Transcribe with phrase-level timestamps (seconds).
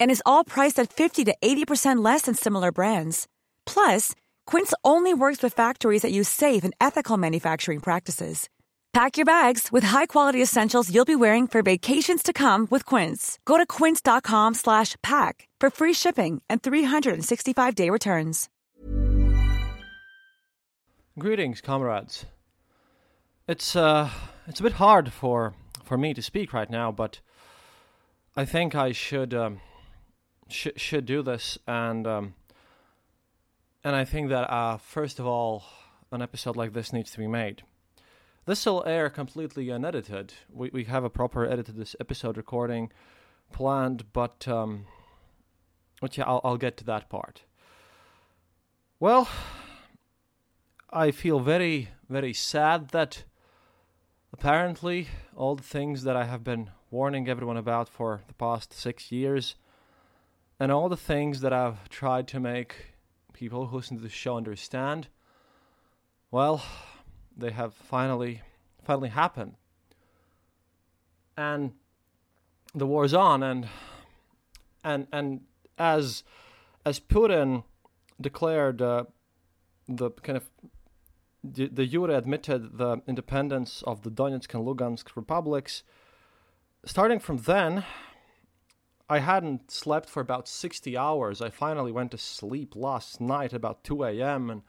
[0.00, 3.28] And is all priced at 50 to 80% less than similar brands.
[3.64, 4.14] Plus,
[4.46, 8.48] Quince only works with factories that use safe and ethical manufacturing practices.
[8.92, 13.38] Pack your bags with high-quality essentials you'll be wearing for vacations to come with Quince.
[13.44, 18.48] Go to quince.com slash pack for free shipping and 365-day returns.
[21.18, 22.26] Greetings, comrades.
[23.46, 24.10] It's uh,
[24.46, 27.20] it's a bit hard for for me to speak right now, but
[28.36, 29.60] I think I should um,
[30.48, 32.34] sh- should do this, and um,
[33.84, 35.64] and I think that uh, first of all,
[36.10, 37.62] an episode like this needs to be made.
[38.46, 40.32] This will air completely unedited.
[40.52, 42.90] We we have a proper edited this episode recording
[43.52, 44.86] planned, but um,
[46.00, 47.42] but yeah, I'll I'll get to that part.
[49.00, 49.28] Well,
[50.90, 53.24] I feel very, very sad that
[54.32, 59.12] apparently all the things that I have been warning everyone about for the past six
[59.12, 59.54] years,
[60.60, 62.94] and all the things that I've tried to make
[63.32, 65.08] people who listen to the show understand,
[66.30, 66.62] well,
[67.36, 68.42] they have finally,
[68.82, 69.54] finally happened.
[71.36, 71.72] And
[72.74, 73.68] the war's on, and
[74.82, 75.42] and and
[75.78, 76.24] as
[76.84, 77.62] as Putin
[78.20, 79.04] declared uh,
[79.88, 80.50] the kind of
[81.44, 81.84] the, the
[82.16, 85.82] admitted the independence of the Donetsk and Lugansk republics.
[86.84, 87.84] Starting from then,
[89.10, 91.40] I hadn't slept for about 60 hours.
[91.40, 94.50] I finally went to sleep last night about 2 a.m.
[94.50, 94.62] and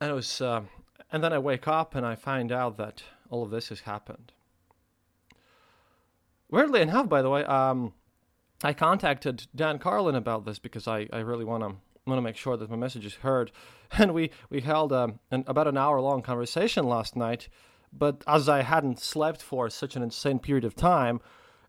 [0.00, 0.62] and it was uh,
[1.10, 4.32] and then I wake up and I find out that all of this has happened.
[6.48, 7.92] Weirdly enough, by the way, um,
[8.62, 11.76] I contacted Dan Carlin about this because I, I really want to
[12.06, 13.50] want to make sure that my message is heard.
[13.98, 17.48] And we we held um, an, about an hour long conversation last night.
[17.92, 21.20] But as I hadn't slept for such an insane period of time,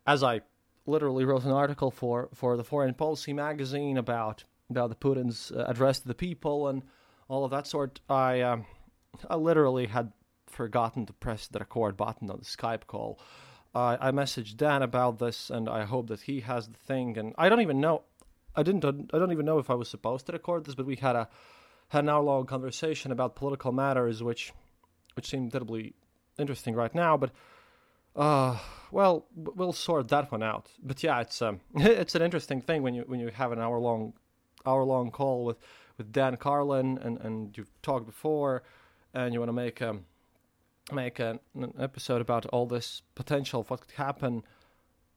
[0.06, 0.41] as I
[0.87, 5.63] literally wrote an article for, for the Foreign Policy magazine about about the Putin's uh,
[5.67, 6.83] address to the people and
[7.29, 8.65] all of that sort, I um,
[9.29, 10.11] I literally had
[10.47, 13.19] forgotten to press the record button on the Skype call.
[13.75, 17.17] Uh, I messaged Dan about this, and I hope that he has the thing.
[17.17, 18.03] And I don't even know
[18.57, 18.83] I didn't.
[18.83, 21.29] I don't even know if I was supposed to record this, but we had a
[21.89, 24.51] had an hour long conversation about political matters, which
[25.13, 25.93] which seemed terribly
[26.39, 27.17] interesting right now.
[27.17, 27.31] But
[28.17, 28.57] uh,
[28.91, 30.69] well, we'll sort that one out.
[30.83, 33.79] But yeah, it's um, it's an interesting thing when you when you have an hour
[33.79, 34.13] long
[34.66, 35.57] hour long call with
[35.97, 38.63] with Dan Carlin, and and you've talked before,
[39.13, 40.05] and you want to make um
[40.91, 44.44] make an, an episode about all this potential of what could happen,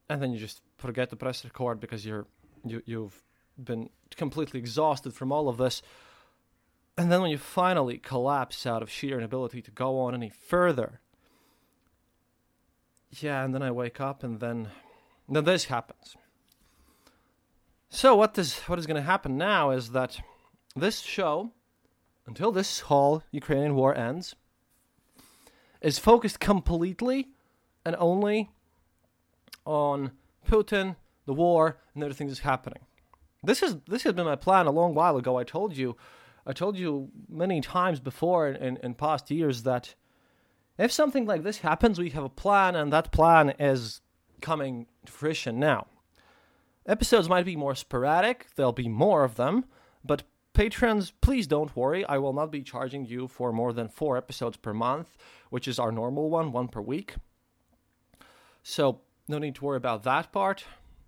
[0.09, 2.27] and then you just forget to press record because you're
[2.65, 3.22] you you've
[3.56, 5.82] been completely exhausted from all of this.
[6.99, 11.00] And then when you finally collapse out of sheer inability to go on any further,
[13.19, 14.69] yeah, and then I wake up and then
[15.28, 16.16] then this happens.
[17.88, 20.21] So what is what is going to happen now is that
[20.76, 21.53] this show,
[22.26, 24.37] until this whole Ukrainian war ends,
[25.81, 27.28] is focused completely
[27.84, 28.50] and only
[29.65, 30.12] on
[30.47, 32.82] Putin, the war, and other things that's happening.
[33.43, 35.37] This is this has been my plan a long while ago.
[35.37, 35.96] I told you,
[36.46, 39.94] I told you many times before in, in, in past years that
[40.81, 44.00] if something like this happens, we have a plan, and that plan is
[44.41, 45.87] coming to fruition now.
[46.87, 49.67] Episodes might be more sporadic, there'll be more of them,
[50.03, 50.23] but
[50.55, 52.05] patrons, please don't worry.
[52.06, 55.19] I will not be charging you for more than four episodes per month,
[55.50, 57.15] which is our normal one, one per week.
[58.62, 60.65] So, no need to worry about that part.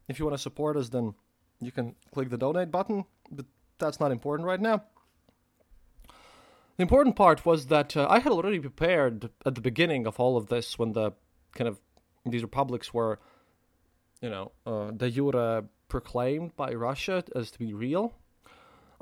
[0.07, 1.15] If you want to support us, then
[1.61, 3.47] you can click the donate button, but
[3.79, 4.85] that's not important right now.
[6.77, 10.37] The important part was that uh, I had already prepared at the beginning of all
[10.37, 11.13] of this when the
[11.55, 11.79] kind of
[12.25, 13.19] these republics were,
[14.21, 18.15] you know, uh, de jure proclaimed by Russia as to be real.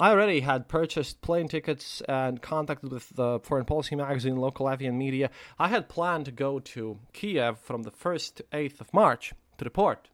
[0.01, 4.95] I already had purchased plane tickets and contacted with the Foreign Policy magazine, local Latvian
[4.95, 5.31] media.
[5.59, 9.65] I had planned to go to Kiev from the 1st to 8th of March to
[9.65, 10.09] report.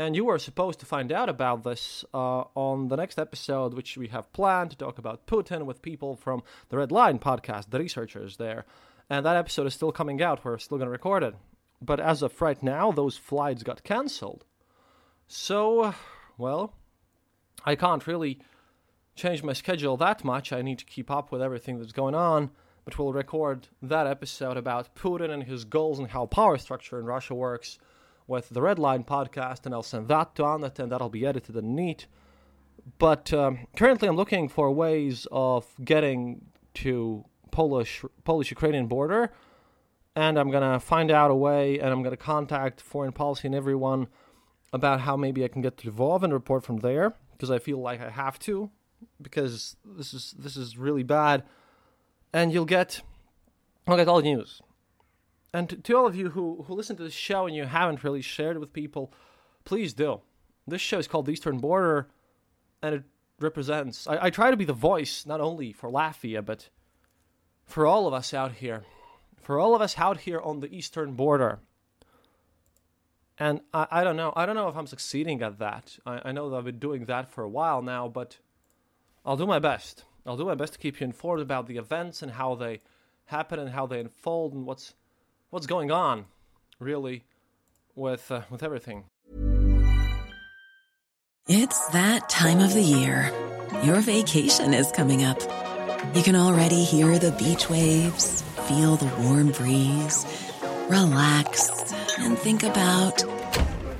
[0.00, 3.98] And you were supposed to find out about this uh, on the next episode, which
[3.98, 7.80] we have planned to talk about Putin with people from the Red Line podcast, the
[7.80, 8.64] researchers there.
[9.10, 10.42] And that episode is still coming out.
[10.42, 11.34] We're still going to record it.
[11.82, 14.46] But as of right now, those flights got cancelled.
[15.28, 15.94] So,
[16.38, 16.72] well,
[17.66, 18.40] I can't really
[19.16, 20.50] change my schedule that much.
[20.50, 22.52] I need to keep up with everything that's going on.
[22.86, 27.04] But we'll record that episode about Putin and his goals and how power structure in
[27.04, 27.78] Russia works
[28.30, 31.56] with the Red Line podcast, and I'll send that to Annette, and that'll be edited
[31.56, 32.06] and neat.
[32.98, 39.32] But um, currently, I'm looking for ways of getting to Polish Polish Ukrainian border,
[40.14, 44.06] and I'm gonna find out a way, and I'm gonna contact foreign policy and everyone
[44.72, 47.80] about how maybe I can get to Lvov and report from there because I feel
[47.80, 48.70] like I have to
[49.20, 51.42] because this is this is really bad,
[52.32, 53.02] and you'll get
[53.88, 54.62] I'll get all the news.
[55.52, 58.22] And to, all of you who, who listen to this show and you haven't really
[58.22, 59.12] shared it with people,
[59.64, 60.20] please do.
[60.66, 62.08] This show is called The Eastern Border,
[62.82, 63.02] and it
[63.40, 64.06] represents.
[64.06, 66.68] I, I try to be the voice not only for Latvia, but
[67.64, 68.84] for all of us out here.
[69.40, 71.58] For all of us out here on the Eastern Border.
[73.38, 74.32] And I, I don't know.
[74.36, 75.98] I don't know if I'm succeeding at that.
[76.06, 78.38] I, I know that I've been doing that for a while now, but
[79.24, 80.04] I'll do my best.
[80.26, 82.80] I'll do my best to keep you informed about the events and how they
[83.24, 84.94] happen and how they unfold and what's
[85.50, 86.24] what's going on,
[86.78, 87.24] really,
[87.94, 89.04] with uh, with everything.
[91.48, 93.32] It's that time of the year.
[93.82, 95.40] Your vacation is coming up.
[96.14, 100.24] You can already hear the beach waves, feel the warm breeze,
[100.88, 103.24] relax, and think about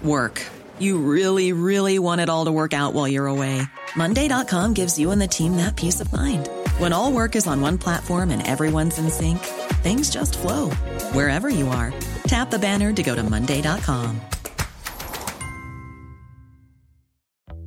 [0.03, 0.45] work.
[0.79, 3.63] You really, really want it all to work out while you're away.
[3.97, 6.49] Monday.com gives you and the team that peace of mind.
[6.79, 9.41] When all work is on one platform and everyone's in sync,
[9.83, 10.71] things just flow
[11.13, 11.93] wherever you are.
[12.25, 14.21] Tap the banner to go to Monday.com.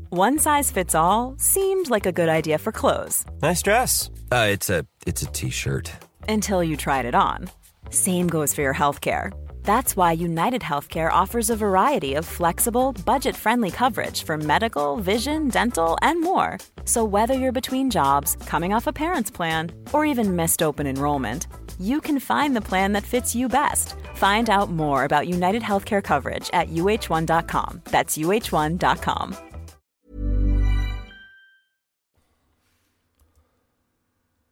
[0.10, 4.12] One size fits all seemed like a good idea for clothes Nice dress.
[4.32, 5.92] Uh, it's a it's a t-shirt.
[6.28, 7.50] until you tried it on.
[7.90, 9.32] Same goes for your healthcare.
[9.64, 15.48] That's why United Healthcare offers a variety of flexible, budget friendly coverage for medical, vision,
[15.48, 16.60] dental, and more.
[16.86, 21.48] So, whether you're between jobs, coming off a parent's plan, or even missed open enrollment,
[21.80, 23.96] you can find the plan that fits you best.
[24.16, 27.82] Find out more about United Healthcare coverage at uh1.com.
[27.86, 29.38] That's uh1.com.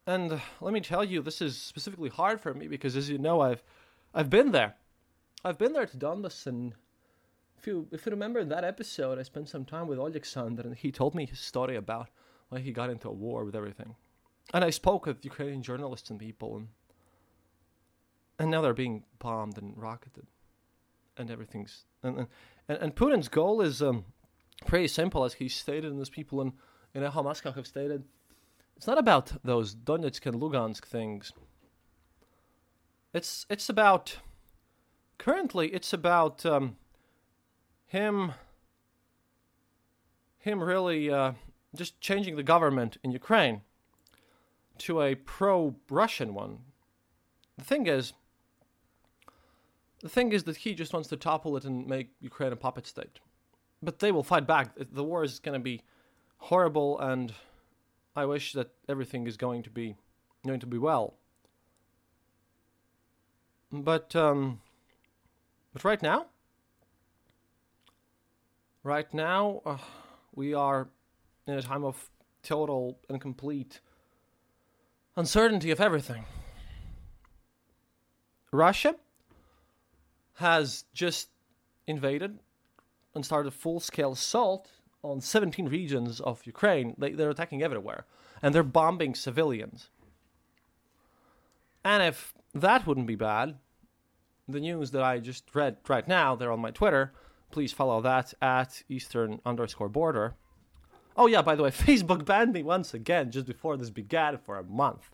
[0.07, 3.41] And let me tell you, this is specifically hard for me because, as you know,
[3.41, 3.61] I've
[4.13, 4.75] I've been there.
[5.43, 6.73] I've been there to Donbass, and
[7.57, 10.91] if you if you remember that episode, I spent some time with Alexander, and he
[10.91, 12.09] told me his story about
[12.49, 13.95] why he got into a war with everything.
[14.53, 16.67] And I spoke with Ukrainian journalists and people, and
[18.37, 20.27] and now they're being bombed and rocketed,
[21.17, 22.27] and everything's and
[22.67, 24.05] and, and Putin's goal is um,
[24.65, 26.53] pretty simple, as he stated, and as people in
[26.93, 28.03] in Echo Moscow have stated.
[28.77, 31.31] It's not about those Donetsk and Lugansk things.
[33.13, 34.17] It's it's about
[35.21, 36.75] currently it's about um,
[37.85, 38.33] him
[40.39, 41.33] him really uh,
[41.75, 43.61] just changing the government in Ukraine
[44.79, 46.57] to a pro-Russian one.
[47.59, 48.13] The thing is,
[49.99, 52.87] the thing is that he just wants to topple it and make Ukraine a puppet
[52.87, 53.19] state.
[53.83, 54.71] But they will fight back.
[54.75, 55.83] The war is going to be
[56.37, 57.31] horrible, and
[58.15, 59.95] I wish that everything is going to be
[60.43, 61.13] going to be well.
[63.71, 64.61] But um,
[65.73, 66.27] but right now,
[68.83, 69.77] right now, uh,
[70.33, 70.87] we are
[71.47, 72.09] in a time of
[72.43, 73.79] total and complete
[75.15, 76.25] uncertainty of everything.
[78.51, 78.95] Russia
[80.35, 81.29] has just
[81.87, 82.39] invaded
[83.13, 84.69] and started a full scale assault
[85.03, 86.95] on 17 regions of Ukraine.
[86.97, 88.05] They, they're attacking everywhere
[88.41, 89.89] and they're bombing civilians.
[91.83, 93.57] And if that wouldn't be bad,
[94.51, 97.13] the news that I just read right now, they're on my Twitter.
[97.51, 100.35] Please follow that at Eastern underscore border.
[101.17, 104.57] Oh, yeah, by the way, Facebook banned me once again just before this began for
[104.57, 105.09] a month.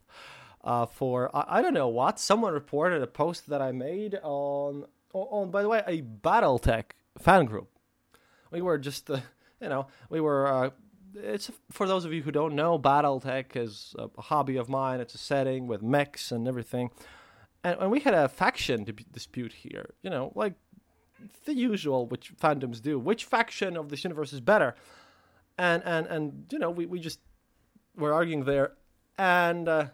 [0.63, 4.85] Uh, for, I, I don't know what, someone reported a post that I made on,
[5.13, 7.69] on, by the way, a Battletech fan group.
[8.51, 9.19] We were just, uh,
[9.61, 10.69] you know, we were, uh,
[11.15, 14.99] it's for those of you who don't know, Battletech is a hobby of mine.
[14.99, 16.91] It's a setting with mechs and everything
[17.67, 19.93] and, and we had a faction dispute here.
[20.01, 20.53] You know, like
[21.45, 22.97] the usual, which fandoms do.
[22.97, 24.73] Which faction of this universe is better?
[25.57, 27.19] And and and you know, we we just
[27.97, 28.71] we're arguing there,
[29.17, 29.85] and uh,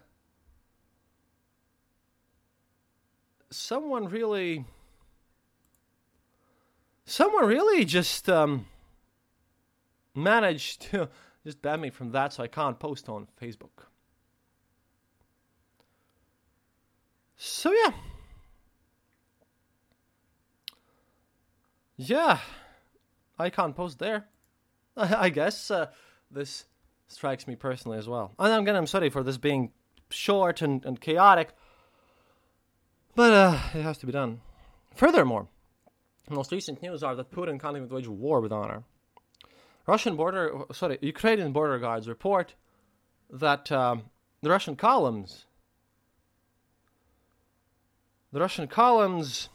[3.50, 4.64] someone really,
[7.06, 8.66] someone really just um,
[10.14, 11.08] managed to
[11.44, 13.88] just ban me from that, so I can't post on Facebook.
[17.36, 17.92] So yeah.
[21.96, 22.38] Yeah,
[23.38, 24.26] I can't post there.
[24.96, 25.86] I guess uh,
[26.30, 26.64] this
[27.06, 28.32] strikes me personally as well.
[28.38, 29.70] And again, I'm sorry for this being
[30.10, 31.50] short and, and chaotic,
[33.14, 34.40] but uh, it has to be done.
[34.94, 35.48] Furthermore,
[36.30, 38.82] most recent news are that Putin can't even wage war with honor.
[39.86, 42.54] Russian border, sorry, Ukrainian border guards report
[43.30, 44.04] that um,
[44.42, 45.44] the Russian columns,
[48.34, 49.48] the Russian columns,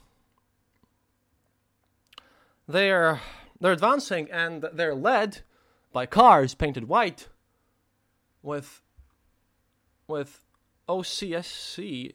[2.65, 3.19] they're
[3.59, 5.41] they're advancing and they're led
[5.91, 7.27] by cars painted white
[8.41, 8.81] with
[10.07, 10.41] with
[10.87, 12.13] OCSC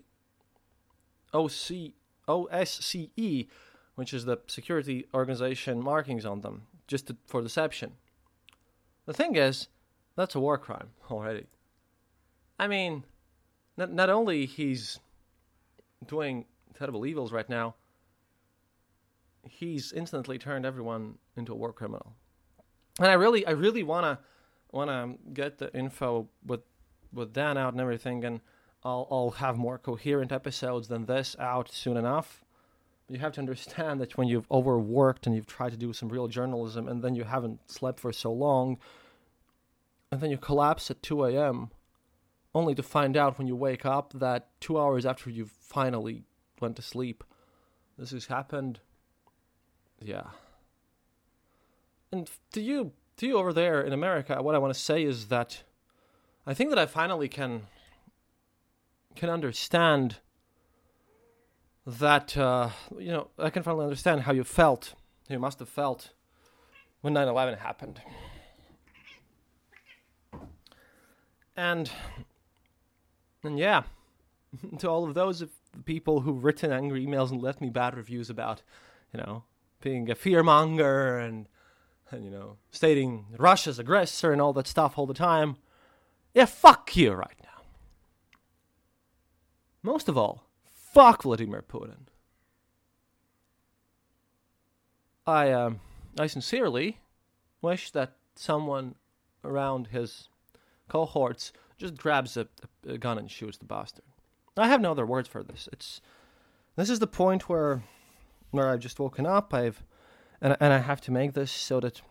[1.35, 1.93] OC
[2.27, 3.49] OSCE,
[3.97, 7.93] which is the security organization markings on them, just to, for deception.
[9.05, 9.69] The thing is,
[10.17, 11.45] that's a war crime already.
[12.59, 13.05] I mean,
[13.77, 14.99] not not only he's
[16.07, 17.75] doing terrible evils right now,
[19.49, 22.15] he's instantly turned everyone into a war criminal.
[22.99, 24.21] And I really, I really wanna
[24.73, 26.61] wanna get the info with
[27.13, 28.41] with Dan out and everything, and
[28.83, 32.45] I'll I'll have more coherent episodes than this out soon enough.
[33.09, 36.27] You have to understand that when you've overworked and you've tried to do some real
[36.29, 38.79] journalism, and then you haven't slept for so long,
[40.11, 41.71] and then you collapse at 2 a.m.,
[42.55, 46.25] only to find out when you wake up that two hours after you've finally
[46.65, 47.23] went to sleep,
[47.99, 48.81] this has happened.
[50.01, 50.29] Yeah.
[52.11, 55.29] And to you, to you over there in America, what I want to say is
[55.29, 55.63] that
[56.47, 57.63] I think that I finally can
[59.17, 60.17] can understand
[61.87, 64.95] that uh, you know I can finally understand how you felt,
[65.29, 66.11] you must have felt
[67.01, 68.01] when 9/11 happened,
[71.57, 71.91] and
[73.43, 73.83] and yeah,
[74.79, 75.45] to all of those
[75.85, 78.63] people who've written angry emails and left me bad reviews about,
[79.13, 79.45] you know,
[79.81, 81.47] being a fearmonger and,
[82.11, 85.57] and you know stating Russia's aggressor and all that stuff all the time.
[86.33, 87.63] Yeah, fuck you right now.
[89.83, 92.07] Most of all, fuck Vladimir Putin.
[95.27, 95.81] I um,
[96.19, 96.99] I sincerely
[97.63, 98.95] wish that someone
[99.45, 100.29] around his
[100.89, 102.47] cohorts just grabs a,
[102.87, 104.05] a, gun and shoots the bastard.
[104.57, 105.69] I have no other words for this.
[105.73, 106.01] It's
[106.77, 107.83] this is the point where
[108.51, 109.53] where I've just woken up.
[109.53, 109.83] I've
[110.41, 112.03] and and I have to make this so that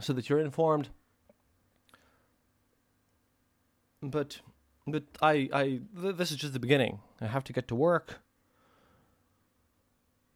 [0.00, 0.88] so that you're informed.
[4.00, 4.40] But
[4.86, 7.00] but I I th- this is just the beginning.
[7.20, 8.20] I have to get to work.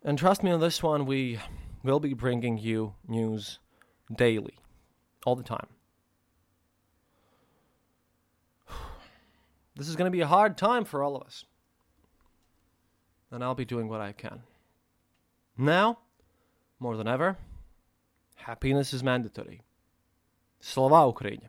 [0.02, 1.40] And trust me on this one, we
[1.82, 3.58] will be bringing you news
[4.14, 4.54] daily,
[5.24, 5.66] all the time.
[9.76, 11.44] This is going to be a hard time for all of us.
[13.30, 14.42] And I'll be doing what I can.
[15.58, 15.98] Now,
[16.80, 17.36] more than ever,
[18.36, 19.62] happiness is mandatory.
[20.60, 21.48] Slava Ukraine.